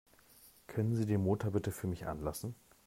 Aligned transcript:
Können 0.65 0.95
Sie 0.95 1.05
den 1.05 1.21
Motor 1.21 1.51
bitte 1.51 1.69
für 1.71 1.85
mich 1.85 2.07
anlassen? 2.07 2.55